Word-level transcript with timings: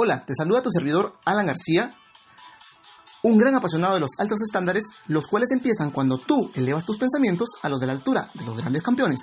Hola, 0.00 0.24
te 0.24 0.32
saluda 0.32 0.62
tu 0.62 0.70
servidor 0.70 1.16
Alan 1.24 1.46
García, 1.46 1.92
un 3.24 3.36
gran 3.36 3.56
apasionado 3.56 3.94
de 3.94 4.00
los 4.00 4.12
altos 4.18 4.40
estándares, 4.42 4.84
los 5.08 5.26
cuales 5.26 5.50
empiezan 5.50 5.90
cuando 5.90 6.18
tú 6.18 6.52
elevas 6.54 6.84
tus 6.84 6.98
pensamientos 6.98 7.48
a 7.62 7.68
los 7.68 7.80
de 7.80 7.86
la 7.88 7.94
altura 7.94 8.30
de 8.34 8.44
los 8.44 8.56
grandes 8.56 8.84
campeones. 8.84 9.22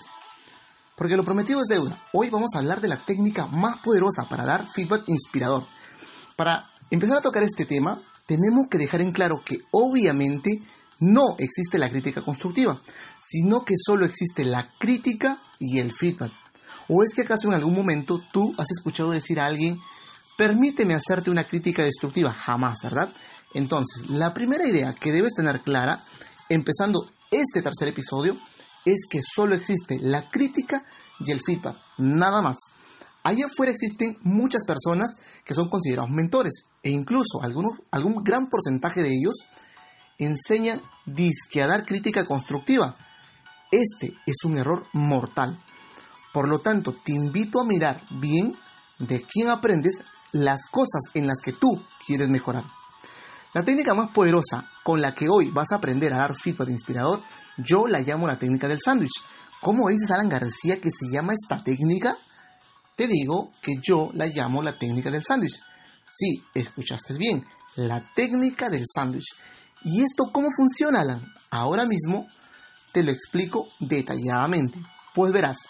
Porque 0.97 1.15
lo 1.15 1.23
prometido 1.23 1.61
es 1.61 1.67
deuda. 1.67 1.97
Hoy 2.11 2.29
vamos 2.29 2.49
a 2.53 2.57
hablar 2.57 2.81
de 2.81 2.89
la 2.89 3.05
técnica 3.05 3.47
más 3.47 3.77
poderosa 3.77 4.27
para 4.27 4.43
dar 4.43 4.67
feedback 4.67 5.05
inspirador. 5.07 5.65
Para 6.35 6.69
empezar 6.91 7.19
a 7.19 7.21
tocar 7.21 7.43
este 7.43 7.65
tema, 7.65 8.01
tenemos 8.25 8.67
que 8.69 8.77
dejar 8.77 8.99
en 8.99 9.13
claro 9.13 9.41
que 9.45 9.59
obviamente 9.71 10.61
no 10.99 11.37
existe 11.37 11.77
la 11.77 11.89
crítica 11.89 12.21
constructiva, 12.21 12.81
sino 13.21 13.63
que 13.63 13.75
solo 13.77 14.03
existe 14.03 14.43
la 14.43 14.73
crítica 14.77 15.41
y 15.57 15.79
el 15.79 15.93
feedback. 15.93 16.33
¿O 16.89 17.01
es 17.01 17.15
que 17.15 17.21
acaso 17.21 17.47
en 17.47 17.53
algún 17.53 17.75
momento 17.75 18.21
tú 18.33 18.53
has 18.57 18.69
escuchado 18.71 19.11
decir 19.11 19.39
a 19.39 19.45
alguien, 19.45 19.79
Permíteme 20.37 20.93
hacerte 20.93 21.29
una 21.29 21.45
crítica 21.45 21.83
destructiva, 21.83 22.33
jamás, 22.33 22.79
¿verdad? 22.83 23.09
Entonces, 23.53 24.09
la 24.09 24.33
primera 24.33 24.67
idea 24.67 24.93
que 24.93 25.11
debes 25.11 25.33
tener 25.35 25.61
clara, 25.61 26.03
empezando 26.49 27.09
este 27.31 27.61
tercer 27.61 27.87
episodio, 27.87 28.37
es 28.83 29.07
que 29.09 29.21
solo 29.21 29.55
existe 29.55 29.97
la 29.99 30.29
crítica 30.29 30.83
y 31.19 31.31
el 31.31 31.41
feedback, 31.41 31.77
nada 31.97 32.41
más. 32.41 32.57
Allá 33.23 33.47
afuera 33.47 33.71
existen 33.71 34.17
muchas 34.21 34.65
personas 34.65 35.15
que 35.43 35.55
son 35.55 35.67
considerados 35.69 36.11
mentores 36.11 36.65
e 36.83 36.91
incluso 36.91 37.41
algunos, 37.41 37.79
algún 37.89 38.23
gran 38.23 38.49
porcentaje 38.49 39.01
de 39.01 39.09
ellos 39.09 39.33
enseñan 40.19 40.81
disque 41.05 41.63
a 41.63 41.67
dar 41.67 41.85
crítica 41.85 42.25
constructiva. 42.25 42.97
Este 43.71 44.13
es 44.27 44.43
un 44.43 44.57
error 44.57 44.85
mortal. 44.93 45.59
Por 46.33 46.47
lo 46.47 46.59
tanto, 46.59 46.95
te 47.03 47.13
invito 47.13 47.59
a 47.59 47.65
mirar 47.65 48.03
bien 48.11 48.55
de 48.99 49.23
quién 49.23 49.49
aprendes 49.49 49.93
las 50.35 50.65
cosas 50.69 51.01
en 51.13 51.27
las 51.27 51.37
que 51.41 51.53
tú 51.53 51.81
quieres 52.05 52.27
mejorar. 52.27 52.65
La 53.53 53.63
técnica 53.63 53.93
más 53.93 54.11
poderosa 54.11 54.69
con 54.83 55.01
la 55.01 55.15
que 55.15 55.29
hoy 55.29 55.49
vas 55.49 55.71
a 55.71 55.75
aprender 55.75 56.13
a 56.13 56.17
dar 56.17 56.35
feedback 56.35 56.69
inspirador, 56.69 57.21
yo 57.55 57.87
la 57.87 58.01
llamo 58.01 58.27
la 58.27 58.37
técnica 58.37 58.67
del 58.67 58.81
sándwich. 58.81 59.13
¿Cómo 59.61 59.87
dices 59.87 60.11
Alan 60.11 60.27
García 60.27 60.81
que 60.81 60.89
se 60.89 61.09
llama 61.09 61.33
esta 61.33 61.63
técnica? 61.63 62.17
Te 62.97 63.07
digo 63.07 63.53
que 63.61 63.75
yo 63.81 64.11
la 64.13 64.27
llamo 64.27 64.61
la 64.61 64.77
técnica 64.77 65.09
del 65.09 65.23
sándwich. 65.23 65.55
Sí, 66.09 66.43
escuchaste 66.53 67.13
bien, 67.17 67.45
la 67.75 68.03
técnica 68.13 68.69
del 68.69 68.83
sándwich. 68.93 69.33
¿Y 69.83 70.03
esto 70.03 70.31
cómo 70.33 70.49
funciona, 70.55 70.99
Alan? 70.99 71.25
Ahora 71.49 71.85
mismo 71.85 72.27
te 72.91 73.03
lo 73.03 73.11
explico 73.11 73.69
detalladamente. 73.79 74.79
Pues 75.13 75.31
verás, 75.31 75.69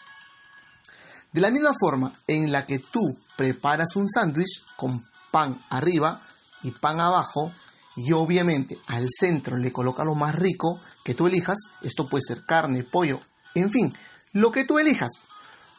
de 1.36 1.42
la 1.42 1.52
misma 1.52 1.74
forma 1.78 2.14
en 2.28 2.50
la 2.50 2.66
que 2.66 2.80
tú 2.80 3.18
preparas 3.36 3.98
un 3.98 4.08
sándwich 4.08 4.64
con 4.78 5.06
pan 5.32 5.62
arriba 5.70 6.22
y 6.64 6.72
pan 6.72 7.02
abajo 7.02 7.52
y 7.98 8.14
obviamente 8.14 8.78
al 8.88 9.10
centro 9.10 9.58
le 9.58 9.74
colocas 9.74 10.06
lo 10.06 10.16
más 10.16 10.34
rico 10.34 10.80
que 11.04 11.14
tú 11.14 11.28
elijas, 11.28 11.58
esto 11.82 12.08
puede 12.08 12.24
ser 12.26 12.46
carne, 12.46 12.86
pollo, 12.86 13.20
en 13.54 13.70
fin, 13.70 13.94
lo 14.32 14.54
que 14.54 14.64
tú 14.64 14.80
elijas. 14.80 15.28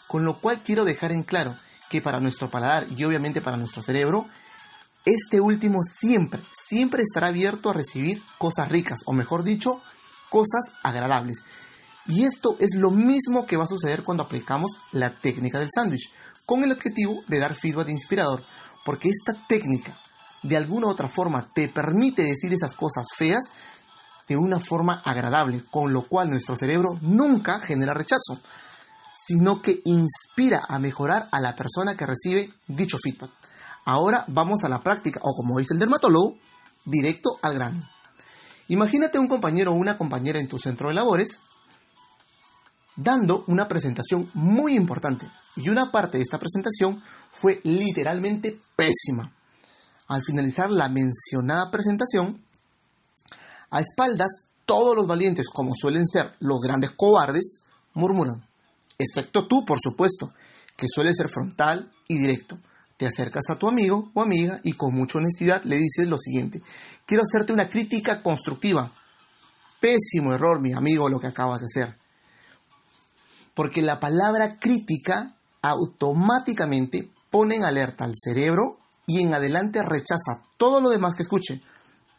Con 0.07 0.27
lo 0.27 0.43
cual 0.43 0.61
quiero 0.63 0.85
dejar 0.85 1.11
en 1.11 1.23
claro 1.23 1.57
que 1.89 2.03
para 2.03 2.21
nuestro 2.21 2.51
paladar 2.51 2.89
y 2.95 3.03
obviamente 3.05 3.41
para 3.41 3.57
nuestro 3.57 3.83
cerebro, 3.83 4.29
este 5.07 5.41
último 5.41 5.83
siempre, 5.83 6.43
siempre 6.53 7.03
estará 7.03 7.29
abierto 7.29 7.71
a 7.71 7.73
recibir 7.73 8.23
cosas 8.37 8.69
ricas, 8.69 9.01
o 9.07 9.15
mejor 9.15 9.43
dicho, 9.43 9.81
cosas 10.29 10.75
agradables. 10.83 11.39
Y 12.09 12.25
esto 12.25 12.57
es 12.61 12.75
lo 12.75 12.91
mismo 12.91 13.47
que 13.47 13.57
va 13.57 13.65
a 13.65 13.69
suceder 13.69 14.05
cuando 14.05 14.23
aplicamos 14.23 14.71
la 14.93 15.19
técnica 15.21 15.59
del 15.59 15.71
sándwich, 15.75 16.13
con 16.45 16.63
el 16.63 16.73
objetivo 16.73 17.23
de 17.27 17.41
dar 17.41 17.57
feedback 17.57 17.89
inspirador, 17.89 18.45
porque 18.85 19.09
esta 19.09 19.35
técnica 19.49 19.99
de 20.43 20.57
alguna 20.57 20.87
u 20.87 20.91
otra 20.91 21.09
forma 21.09 21.51
te 21.53 21.69
permite 21.69 22.23
decir 22.23 22.53
esas 22.53 22.75
cosas 22.75 23.07
feas 23.17 23.43
de 24.29 24.37
una 24.37 24.61
forma 24.61 25.03
agradable, 25.05 25.65
con 25.71 25.93
lo 25.93 26.07
cual 26.07 26.31
nuestro 26.31 26.57
cerebro 26.57 26.99
nunca 27.01 27.59
genera 27.61 27.95
rechazo, 27.95 28.41
sino 29.15 29.63
que 29.63 29.83
inspira 29.85 30.63
a 30.69 30.79
mejorar 30.79 31.29
a 31.33 31.41
la 31.41 31.57
persona 31.57 31.97
que 31.97 32.07
recibe 32.07 32.53
dicho 32.69 32.99
feedback. 32.99 33.31
Ahora 33.85 34.25
vamos 34.29 34.63
a 34.65 34.69
la 34.69 34.81
práctica, 34.81 35.21
o 35.23 35.35
como 35.35 35.59
dice 35.59 35.75
el 35.75 35.81
dermatólogo, 35.81 36.37
directo 36.85 37.39
al 37.43 37.55
grano. 37.55 37.89
Imagínate 38.69 39.19
un 39.19 39.29
compañero 39.29 39.73
o 39.73 39.77
una 39.77 39.97
compañera 39.97 40.41
en 40.41 40.49
tu 40.49 40.59
centro 40.59 40.89
de 40.89 40.95
labores 40.95 41.39
dando 42.97 43.45
una 43.47 43.69
presentación 43.69 44.29
muy 44.35 44.75
importante. 44.75 45.31
Y 45.55 45.69
una 45.69 45.91
parte 45.91 46.19
de 46.19 46.23
esta 46.23 46.39
presentación 46.39 47.03
fue 47.31 47.61
literalmente 47.65 48.59
pésima. 48.75 49.33
Al 50.09 50.23
finalizar 50.23 50.71
la 50.71 50.89
mencionada 50.89 51.71
presentación, 51.71 52.43
a 53.71 53.81
espaldas, 53.81 54.49
todos 54.65 54.97
los 54.97 55.07
valientes, 55.07 55.49
como 55.49 55.75
suelen 55.75 56.07
ser 56.07 56.35
los 56.41 56.61
grandes 56.61 56.93
cobardes, 56.93 57.63
murmuran. 57.95 58.45
Excepto 58.99 59.47
tú, 59.47 59.65
por 59.65 59.79
supuesto, 59.83 60.33
que 60.77 60.87
suele 60.89 61.15
ser 61.15 61.29
frontal 61.29 61.93
y 62.09 62.19
directo. 62.19 62.59
Te 62.97 63.07
acercas 63.07 63.51
a 63.51 63.59
tu 63.59 63.69
amigo 63.69 64.11
o 64.15 64.23
amiga 64.23 64.61
y 64.63 64.73
con 64.73 64.95
mucha 64.95 65.19
honestidad 65.19 65.63
le 65.65 65.77
dices 65.77 66.09
lo 66.09 66.19
siguiente. 66.19 66.63
Quiero 67.05 67.23
hacerte 67.23 67.53
una 67.53 67.69
crítica 67.69 68.23
constructiva. 68.23 68.93
Pésimo 69.81 70.33
error, 70.33 70.61
mi 70.61 70.73
amigo, 70.73 71.09
lo 71.09 71.21
que 71.21 71.27
acabas 71.27 71.61
de 71.61 71.67
hacer 71.67 72.06
porque 73.57 73.81
la 73.81 73.99
palabra 73.99 74.59
crítica 74.61 75.35
automáticamente 75.63 77.11
pone 77.31 77.57
en 77.57 77.65
alerta 77.65 78.05
al 78.05 78.13
cerebro 78.15 78.79
y 79.07 79.23
en 79.23 79.33
adelante 79.33 79.83
rechaza 79.83 80.43
todo 80.59 80.83
lo 80.83 80.91
demás 80.91 81.17
que 81.17 81.23
escuche. 81.23 81.63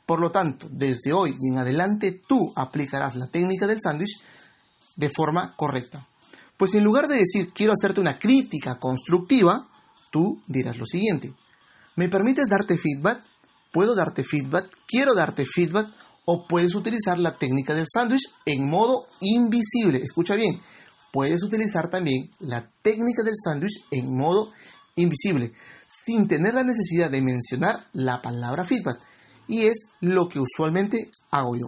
Por 0.08 0.20
lo 0.20 0.32
tanto, 0.32 0.68
desde 0.72 1.14
hoy 1.14 1.36
y 1.40 1.52
en 1.52 1.60
adelante 1.60 2.24
tú 2.28 2.52
aplicarás 2.56 3.16
la 3.16 3.28
técnica 3.28 3.68
del 3.68 3.80
sándwich 3.80 4.20
de 4.96 5.10
forma 5.10 5.56
correcta. 5.56 6.08
Pues 6.58 6.74
en 6.74 6.84
lugar 6.84 7.08
de 7.08 7.18
decir 7.18 7.54
quiero 7.54 7.74
hacerte 7.74 8.02
una 8.02 8.18
crítica 8.18 8.80
constructiva, 8.80 9.68
tú 10.10 10.42
dirás 10.48 10.78
lo 10.78 10.88
siguiente. 10.88 11.34
¿Me 11.98 12.10
permites 12.10 12.50
darte 12.50 12.78
feedback? 12.80 13.22
¿Puedo 13.72 13.94
darte 13.94 14.24
feedback? 14.24 14.76
¿Quiero 14.88 15.14
darte 15.14 15.46
feedback? 15.46 15.88
O 16.26 16.48
puedes 16.48 16.74
utilizar 16.74 17.20
la 17.20 17.38
técnica 17.38 17.76
del 17.76 17.86
sándwich 17.88 18.24
en 18.46 18.68
modo 18.68 19.06
invisible. 19.22 20.00
Escucha 20.04 20.36
bien, 20.36 20.60
puedes 21.12 21.44
utilizar 21.44 21.90
también 21.90 22.30
la 22.40 22.70
técnica 22.82 23.24
del 23.24 23.36
sándwich 23.44 23.86
en 23.92 24.16
modo 24.16 24.52
invisible, 24.96 25.54
sin 25.88 26.28
tener 26.28 26.54
la 26.54 26.64
necesidad 26.64 27.10
de 27.10 27.22
mencionar 27.22 27.88
la 27.94 28.22
palabra 28.22 28.66
feedback. 28.66 29.00
Y 29.48 29.64
es 29.66 29.88
lo 30.02 30.28
que 30.28 30.40
usualmente 30.40 31.10
hago 31.32 31.56
yo. 31.58 31.68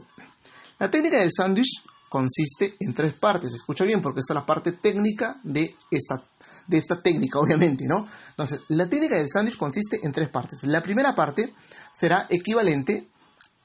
La 0.79 0.91
técnica 0.91 1.17
del 1.17 1.31
sándwich 1.35 1.81
consiste 2.09 2.75
en 2.79 2.94
tres 2.94 3.13
partes. 3.13 3.53
Escucha 3.53 3.86
bien, 3.86 4.01
porque 4.01 4.19
esta 4.19 4.33
es 4.33 4.39
la 4.39 4.45
parte 4.45 4.74
técnica 4.74 5.39
de 5.44 5.75
esta, 5.92 6.24
de 6.68 6.77
esta 6.77 7.01
técnica, 7.01 7.39
obviamente, 7.42 7.85
¿no? 7.88 8.07
Entonces, 8.31 8.62
la 8.68 8.89
técnica 8.89 9.15
del 9.15 9.30
sándwich 9.30 9.57
consiste 9.57 10.00
en 10.03 10.12
tres 10.12 10.30
partes. 10.30 10.59
La 10.63 10.81
primera 10.81 11.15
parte 11.15 11.53
será 11.94 12.27
equivalente 12.30 13.07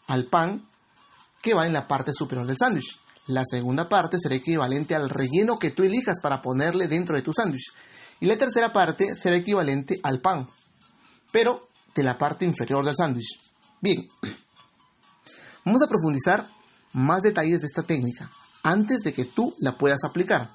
al 0.07 0.27
pan 0.27 0.69
que 1.43 1.55
va 1.55 1.67
en 1.67 1.73
la 1.73 1.89
parte 1.89 2.13
superior 2.13 2.47
del 2.47 2.57
sándwich. 2.59 3.01
La 3.27 3.43
segunda 3.45 3.89
parte 3.89 4.19
será 4.21 4.35
equivalente 4.35 4.95
al 4.95 5.09
relleno 5.09 5.59
que 5.59 5.71
tú 5.71 5.83
elijas 5.83 6.21
para 6.21 6.43
ponerle 6.43 6.89
dentro 6.89 7.17
de 7.17 7.23
tu 7.23 7.33
sándwich. 7.33 7.73
Y 8.21 8.27
la 8.27 8.37
tercera 8.37 8.73
parte 8.73 9.15
será 9.17 9.37
equivalente 9.37 9.99
al 10.03 10.21
pan, 10.21 10.49
pero 11.33 11.69
de 11.95 12.03
la 12.03 12.19
parte 12.19 12.45
inferior 12.45 12.85
del 12.85 12.97
sándwich. 12.97 13.41
Bien, 13.81 14.09
vamos 15.65 15.83
a 15.83 15.89
profundizar 15.89 16.49
más 16.93 17.23
detalles 17.23 17.61
de 17.61 17.67
esta 17.67 17.83
técnica 17.83 18.31
antes 18.63 19.01
de 19.01 19.13
que 19.13 19.25
tú 19.25 19.55
la 19.59 19.77
puedas 19.77 20.05
aplicar. 20.05 20.53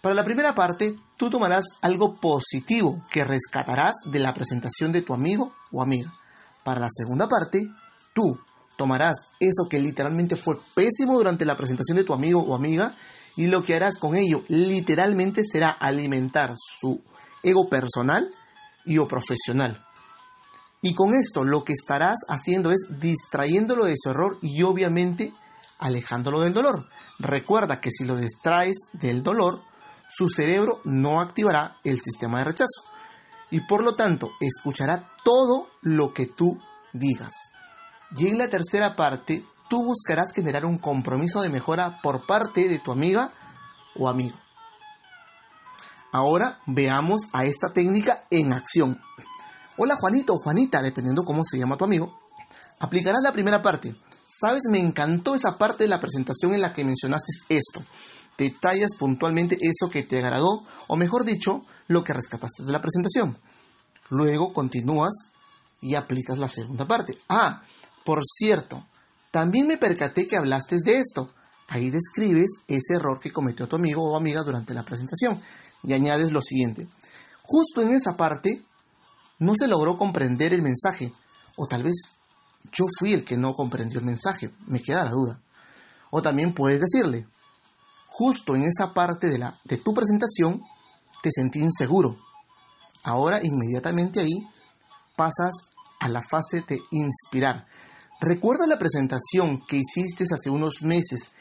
Para 0.00 0.14
la 0.14 0.24
primera 0.24 0.54
parte, 0.54 0.96
tú 1.16 1.30
tomarás 1.30 1.64
algo 1.80 2.16
positivo 2.20 3.00
que 3.10 3.24
rescatarás 3.24 3.92
de 4.04 4.18
la 4.18 4.34
presentación 4.34 4.92
de 4.92 5.02
tu 5.02 5.14
amigo 5.14 5.54
o 5.70 5.80
amiga. 5.80 6.12
Para 6.64 6.80
la 6.80 6.88
segunda 6.90 7.28
parte, 7.28 7.62
tú 8.12 8.38
Tomarás 8.76 9.28
eso 9.40 9.68
que 9.68 9.78
literalmente 9.78 10.36
fue 10.36 10.58
pésimo 10.74 11.16
durante 11.16 11.44
la 11.44 11.56
presentación 11.56 11.96
de 11.96 12.04
tu 12.04 12.14
amigo 12.14 12.40
o 12.40 12.54
amiga 12.54 12.96
y 13.36 13.46
lo 13.46 13.62
que 13.62 13.74
harás 13.74 13.98
con 13.98 14.16
ello 14.16 14.42
literalmente 14.48 15.42
será 15.44 15.70
alimentar 15.70 16.54
su 16.56 17.02
ego 17.42 17.68
personal 17.68 18.30
y 18.84 18.98
o 18.98 19.08
profesional. 19.08 19.84
Y 20.80 20.94
con 20.94 21.14
esto 21.14 21.44
lo 21.44 21.64
que 21.64 21.74
estarás 21.74 22.20
haciendo 22.28 22.72
es 22.72 22.80
distrayéndolo 22.98 23.84
de 23.84 23.94
su 23.96 24.10
error 24.10 24.38
y 24.42 24.62
obviamente 24.62 25.32
alejándolo 25.78 26.40
del 26.40 26.54
dolor. 26.54 26.88
Recuerda 27.18 27.80
que 27.80 27.90
si 27.90 28.04
lo 28.04 28.16
distraes 28.16 28.74
del 28.92 29.22
dolor, 29.22 29.62
su 30.08 30.28
cerebro 30.28 30.80
no 30.84 31.20
activará 31.20 31.78
el 31.84 32.00
sistema 32.00 32.38
de 32.38 32.44
rechazo 32.44 32.82
y 33.50 33.60
por 33.60 33.84
lo 33.84 33.94
tanto 33.94 34.30
escuchará 34.40 35.10
todo 35.24 35.68
lo 35.82 36.12
que 36.12 36.26
tú 36.26 36.58
digas. 36.92 37.32
Y 38.16 38.28
en 38.28 38.38
la 38.38 38.48
tercera 38.48 38.94
parte, 38.94 39.44
tú 39.70 39.84
buscarás 39.84 40.32
generar 40.34 40.66
un 40.66 40.78
compromiso 40.78 41.40
de 41.40 41.48
mejora 41.48 42.00
por 42.02 42.26
parte 42.26 42.68
de 42.68 42.78
tu 42.78 42.92
amiga 42.92 43.32
o 43.96 44.08
amigo. 44.08 44.36
Ahora 46.12 46.60
veamos 46.66 47.22
a 47.32 47.44
esta 47.44 47.72
técnica 47.72 48.24
en 48.30 48.52
acción. 48.52 49.00
Hola 49.78 49.96
Juanito 49.96 50.34
o 50.34 50.42
Juanita, 50.42 50.82
dependiendo 50.82 51.22
cómo 51.22 51.42
se 51.42 51.58
llama 51.58 51.78
tu 51.78 51.84
amigo. 51.84 52.20
Aplicarás 52.78 53.22
la 53.22 53.32
primera 53.32 53.62
parte. 53.62 53.96
Sabes, 54.28 54.62
me 54.70 54.78
encantó 54.78 55.34
esa 55.34 55.56
parte 55.56 55.84
de 55.84 55.88
la 55.88 56.00
presentación 56.00 56.54
en 56.54 56.60
la 56.60 56.74
que 56.74 56.84
mencionaste 56.84 57.32
esto. 57.48 57.82
Detallas 58.36 58.90
puntualmente 58.98 59.56
eso 59.60 59.88
que 59.90 60.02
te 60.02 60.18
agradó, 60.18 60.64
o 60.86 60.96
mejor 60.96 61.24
dicho, 61.24 61.64
lo 61.86 62.04
que 62.04 62.12
rescataste 62.12 62.64
de 62.64 62.72
la 62.72 62.80
presentación. 62.80 63.38
Luego 64.10 64.52
continúas 64.52 65.30
y 65.80 65.94
aplicas 65.94 66.38
la 66.38 66.48
segunda 66.48 66.86
parte. 66.86 67.18
Ah, 67.28 67.62
por 68.04 68.20
cierto, 68.24 68.86
también 69.30 69.66
me 69.66 69.78
percaté 69.78 70.26
que 70.26 70.36
hablaste 70.36 70.78
de 70.84 70.98
esto. 70.98 71.32
Ahí 71.68 71.90
describes 71.90 72.50
ese 72.68 72.94
error 72.94 73.18
que 73.20 73.32
cometió 73.32 73.66
tu 73.68 73.76
amigo 73.76 74.02
o 74.02 74.16
amiga 74.16 74.42
durante 74.42 74.74
la 74.74 74.84
presentación 74.84 75.40
y 75.82 75.92
añades 75.92 76.30
lo 76.30 76.42
siguiente. 76.42 76.88
Justo 77.42 77.80
en 77.80 77.90
esa 77.90 78.16
parte 78.16 78.64
no 79.38 79.54
se 79.56 79.68
logró 79.68 79.96
comprender 79.96 80.52
el 80.52 80.62
mensaje 80.62 81.12
o 81.56 81.66
tal 81.66 81.82
vez 81.82 82.18
yo 82.72 82.86
fui 82.98 83.12
el 83.12 83.24
que 83.24 83.36
no 83.36 83.54
comprendió 83.54 83.98
el 83.98 84.06
mensaje, 84.06 84.52
me 84.66 84.80
queda 84.80 85.04
la 85.04 85.10
duda. 85.10 85.40
O 86.10 86.22
también 86.22 86.52
puedes 86.52 86.80
decirle, 86.80 87.26
justo 88.06 88.54
en 88.54 88.64
esa 88.64 88.92
parte 88.92 89.28
de, 89.28 89.38
la, 89.38 89.58
de 89.64 89.78
tu 89.78 89.94
presentación 89.94 90.62
te 91.22 91.30
sentí 91.32 91.60
inseguro. 91.60 92.18
Ahora 93.02 93.40
inmediatamente 93.42 94.20
ahí 94.20 94.46
pasas 95.16 95.52
a 95.98 96.08
la 96.08 96.22
fase 96.22 96.64
de 96.68 96.80
inspirar. 96.90 97.66
¿Recuerda 98.24 98.68
la 98.68 98.78
presentación 98.78 99.66
que 99.66 99.78
hiciste 99.78 100.22
hace 100.32 100.48
unos 100.48 100.80
meses 100.82 101.32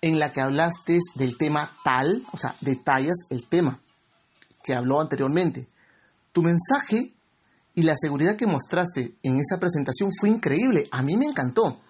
en 0.00 0.18
la 0.18 0.32
que 0.32 0.40
hablaste 0.40 0.98
del 1.14 1.38
tema 1.38 1.70
tal? 1.84 2.26
O 2.32 2.36
sea, 2.36 2.56
detallas 2.60 3.14
el 3.30 3.46
tema 3.48 3.80
que 4.64 4.74
habló 4.74 5.00
anteriormente. 5.00 5.68
Tu 6.32 6.42
mensaje 6.42 7.14
y 7.76 7.84
la 7.84 7.94
seguridad 7.96 8.34
que 8.34 8.48
mostraste 8.48 9.14
en 9.22 9.38
esa 9.38 9.60
presentación 9.60 10.10
fue 10.18 10.30
increíble. 10.30 10.88
A 10.90 11.00
mí 11.02 11.16
me 11.16 11.26
encantó. 11.26 11.80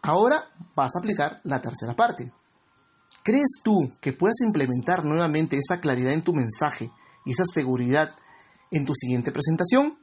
Ahora 0.00 0.48
vas 0.74 0.96
a 0.96 1.00
aplicar 1.00 1.42
la 1.44 1.60
tercera 1.60 1.94
parte. 1.94 2.32
¿Crees 3.22 3.60
tú 3.62 3.92
que 4.00 4.14
puedas 4.14 4.40
implementar 4.40 5.04
nuevamente 5.04 5.58
esa 5.58 5.82
claridad 5.82 6.14
en 6.14 6.22
tu 6.22 6.32
mensaje 6.32 6.90
y 7.26 7.32
esa 7.32 7.44
seguridad 7.44 8.16
en 8.70 8.86
tu 8.86 8.94
siguiente 8.94 9.32
presentación? 9.32 9.98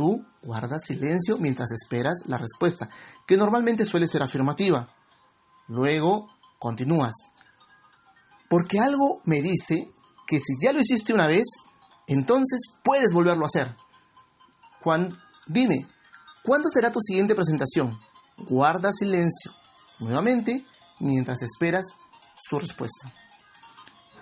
Tú 0.00 0.24
guardas 0.40 0.84
silencio 0.86 1.36
mientras 1.36 1.72
esperas 1.72 2.14
la 2.24 2.38
respuesta, 2.38 2.88
que 3.26 3.36
normalmente 3.36 3.84
suele 3.84 4.08
ser 4.08 4.22
afirmativa. 4.22 4.88
Luego 5.68 6.30
continúas. 6.58 7.12
Porque 8.48 8.80
algo 8.80 9.20
me 9.26 9.42
dice 9.42 9.92
que 10.26 10.38
si 10.40 10.54
ya 10.58 10.72
lo 10.72 10.80
hiciste 10.80 11.12
una 11.12 11.26
vez, 11.26 11.44
entonces 12.06 12.60
puedes 12.82 13.12
volverlo 13.12 13.44
a 13.44 13.48
hacer. 13.48 13.76
Dime, 15.46 15.86
¿cuándo 16.44 16.70
será 16.70 16.90
tu 16.90 17.00
siguiente 17.00 17.34
presentación? 17.34 18.00
Guarda 18.38 18.94
silencio 18.94 19.52
nuevamente 19.98 20.64
mientras 20.98 21.42
esperas 21.42 21.84
su 22.42 22.58
respuesta. 22.58 23.12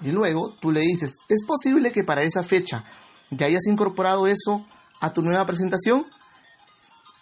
Y 0.01 0.11
luego 0.11 0.57
tú 0.61 0.73
le 0.73 0.81
dices, 0.81 1.19
¿es 1.29 1.45
posible 1.47 1.93
que 1.93 2.03
para 2.03 2.25
esa 2.25 2.43
fecha 2.43 2.83
ya 3.31 3.47
hayas 3.47 3.65
incorporado 3.69 4.27
eso 4.27 4.67
a 5.01 5.13
tu 5.13 5.23
nueva 5.23 5.47
presentación? 5.47 6.07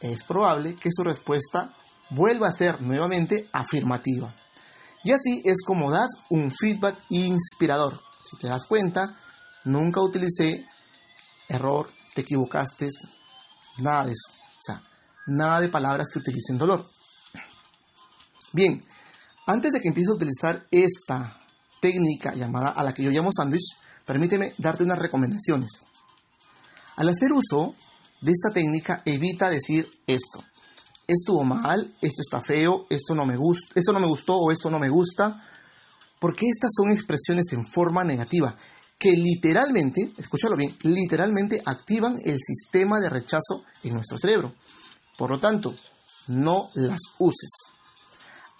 Es 0.00 0.24
probable 0.24 0.76
que 0.76 0.90
su 0.92 1.02
respuesta 1.02 1.74
vuelva 2.10 2.48
a 2.48 2.52
ser 2.52 2.80
nuevamente 2.80 3.48
afirmativa. 3.52 4.34
Y 5.04 5.12
así 5.12 5.42
es 5.44 5.62
como 5.64 5.90
das 5.90 6.10
un 6.30 6.50
feedback 6.50 6.98
inspirador. 7.10 8.00
Si 8.18 8.36
te 8.36 8.48
das 8.48 8.66
cuenta, 8.66 9.16
nunca 9.64 10.00
utilicé 10.00 10.66
error, 11.48 11.90
te 12.14 12.22
equivocaste, 12.22 12.88
nada 13.78 14.06
de 14.06 14.12
eso. 14.12 14.32
O 14.32 14.60
sea, 14.60 14.82
nada 15.26 15.60
de 15.60 15.68
palabras 15.68 16.08
que 16.12 16.18
utilicen 16.18 16.58
dolor. 16.58 16.88
Bien, 18.52 18.82
antes 19.46 19.72
de 19.72 19.80
que 19.80 19.88
empiece 19.88 20.10
a 20.10 20.14
utilizar 20.14 20.66
esta 20.70 21.38
técnica 21.80 22.34
llamada 22.34 22.70
a 22.70 22.82
la 22.82 22.92
que 22.92 23.02
yo 23.02 23.10
llamo 23.10 23.30
sándwich, 23.32 23.76
permíteme 24.04 24.54
darte 24.58 24.82
unas 24.82 24.98
recomendaciones. 24.98 25.85
Al 26.96 27.08
hacer 27.08 27.32
uso 27.32 27.74
de 28.20 28.32
esta 28.32 28.52
técnica, 28.52 29.02
evita 29.04 29.48
decir 29.48 29.88
esto. 30.06 30.42
Estuvo 31.06 31.44
mal, 31.44 31.94
esto 32.00 32.22
está 32.22 32.40
feo, 32.40 32.86
esto 32.90 33.14
no 33.14 33.24
me 33.24 33.36
gusta, 33.36 33.78
esto 33.78 33.92
no 33.92 34.00
me 34.00 34.06
gustó 34.06 34.36
o 34.36 34.50
esto 34.50 34.70
no 34.70 34.78
me 34.78 34.88
gusta, 34.88 35.44
porque 36.18 36.46
estas 36.48 36.72
son 36.74 36.90
expresiones 36.90 37.46
en 37.52 37.66
forma 37.66 38.02
negativa 38.02 38.56
que 38.98 39.12
literalmente, 39.12 40.12
escúchalo 40.16 40.56
bien, 40.56 40.76
literalmente 40.82 41.62
activan 41.64 42.18
el 42.24 42.38
sistema 42.38 42.98
de 42.98 43.10
rechazo 43.10 43.64
en 43.82 43.94
nuestro 43.94 44.16
cerebro. 44.18 44.54
Por 45.18 45.30
lo 45.30 45.38
tanto, 45.38 45.74
no 46.28 46.70
las 46.74 47.00
uses. 47.18 47.50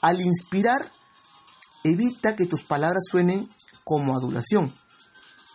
Al 0.03 0.21
inspirar, 0.21 0.93
evita 1.85 2.37
que 2.37 2.47
tus 2.47 2.65
palabras 2.65 3.05
suenen 3.11 3.49
como 3.85 4.15
adulación, 4.15 4.75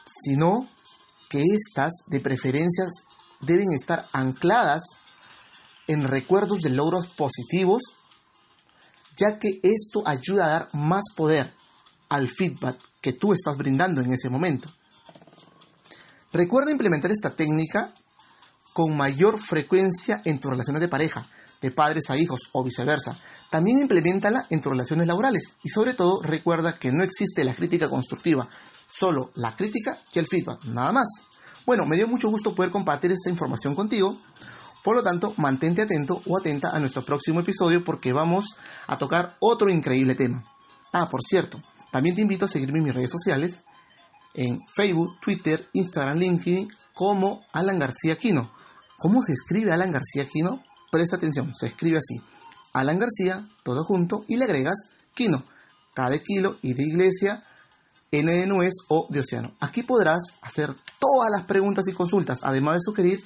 sino 0.05 0.67
que 1.31 1.43
éstas, 1.43 1.93
de 2.07 2.19
preferencias, 2.19 2.89
deben 3.39 3.71
estar 3.71 4.09
ancladas 4.11 4.83
en 5.87 6.03
recuerdos 6.03 6.61
de 6.61 6.71
logros 6.71 7.07
positivos, 7.07 7.81
ya 9.17 9.39
que 9.39 9.61
esto 9.63 10.05
ayuda 10.05 10.45
a 10.45 10.49
dar 10.49 10.69
más 10.73 11.03
poder 11.15 11.53
al 12.09 12.29
feedback 12.29 12.77
que 12.99 13.13
tú 13.13 13.31
estás 13.31 13.57
brindando 13.57 14.01
en 14.01 14.11
ese 14.11 14.29
momento. 14.29 14.69
Recuerda 16.33 16.71
implementar 16.71 17.11
esta 17.11 17.33
técnica 17.33 17.95
con 18.73 18.97
mayor 18.97 19.39
frecuencia 19.39 20.21
en 20.25 20.39
tus 20.39 20.51
relaciones 20.51 20.81
de 20.81 20.89
pareja, 20.89 21.29
de 21.61 21.71
padres 21.71 22.09
a 22.09 22.17
hijos 22.17 22.49
o 22.51 22.61
viceversa. 22.61 23.17
También 23.49 23.79
implementala 23.79 24.47
en 24.49 24.59
tus 24.59 24.71
relaciones 24.73 25.07
laborales 25.07 25.53
y 25.63 25.69
sobre 25.69 25.93
todo 25.93 26.21
recuerda 26.21 26.77
que 26.77 26.91
no 26.91 27.05
existe 27.05 27.45
la 27.45 27.55
crítica 27.55 27.89
constructiva, 27.89 28.49
solo 28.89 29.31
la 29.35 29.55
crítica 29.55 29.97
y 30.13 30.19
el 30.19 30.27
feedback, 30.27 30.65
nada 30.65 30.91
más. 30.91 31.07
Bueno, 31.65 31.85
me 31.85 31.95
dio 31.95 32.07
mucho 32.07 32.29
gusto 32.29 32.55
poder 32.55 32.71
compartir 32.71 33.11
esta 33.11 33.29
información 33.29 33.75
contigo. 33.75 34.17
Por 34.83 34.95
lo 34.95 35.03
tanto, 35.03 35.33
mantente 35.37 35.83
atento 35.83 36.21
o 36.25 36.37
atenta 36.37 36.71
a 36.71 36.79
nuestro 36.79 37.05
próximo 37.05 37.41
episodio 37.41 37.83
porque 37.83 38.13
vamos 38.13 38.55
a 38.87 38.97
tocar 38.97 39.37
otro 39.39 39.69
increíble 39.69 40.15
tema. 40.15 40.43
Ah, 40.91 41.07
por 41.09 41.21
cierto, 41.21 41.61
también 41.91 42.15
te 42.15 42.21
invito 42.21 42.45
a 42.45 42.49
seguirme 42.49 42.79
en 42.79 42.85
mis 42.85 42.95
redes 42.95 43.11
sociales, 43.11 43.53
en 44.33 44.59
Facebook, 44.75 45.19
Twitter, 45.21 45.69
Instagram, 45.73 46.17
LinkedIn, 46.17 46.67
como 46.93 47.45
Alan 47.53 47.77
García 47.77 48.17
Quino. 48.17 48.51
¿Cómo 48.97 49.21
se 49.21 49.33
escribe 49.33 49.71
Alan 49.71 49.91
García 49.91 50.25
Quino? 50.27 50.63
Presta 50.91 51.17
atención, 51.17 51.53
se 51.53 51.67
escribe 51.67 51.97
así. 51.97 52.21
Alan 52.73 52.97
García, 52.97 53.47
todo 53.63 53.83
junto, 53.83 54.25
y 54.27 54.37
le 54.37 54.45
agregas 54.45 54.75
Quino, 55.13 55.43
K 55.93 56.09
de 56.09 56.23
kilo 56.23 56.57
y 56.61 56.73
de 56.73 56.83
iglesia, 56.83 57.43
N 58.11 58.45
nuez 58.47 58.73
o 58.89 59.07
de 59.09 59.21
océano. 59.21 59.53
Aquí 59.59 59.83
podrás 59.83 60.19
hacer 60.41 60.73
todas 60.99 61.29
las 61.31 61.43
preguntas 61.43 61.87
y 61.87 61.93
consultas, 61.93 62.41
además 62.43 62.75
de 62.75 62.81
sugerir 62.81 63.23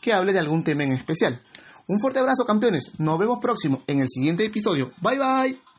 que 0.00 0.12
hable 0.12 0.32
de 0.32 0.40
algún 0.40 0.64
tema 0.64 0.84
en 0.84 0.92
especial. 0.92 1.40
Un 1.86 2.00
fuerte 2.00 2.18
abrazo 2.18 2.44
campeones, 2.44 2.90
nos 2.98 3.18
vemos 3.18 3.38
próximo 3.40 3.82
en 3.86 4.00
el 4.00 4.08
siguiente 4.08 4.44
episodio. 4.44 4.92
Bye 5.00 5.18
bye. 5.18 5.73